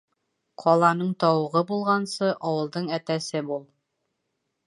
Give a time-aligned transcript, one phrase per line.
[0.61, 3.65] Ҡаланың тауығы булғансы, ауылдың әтәсе бул.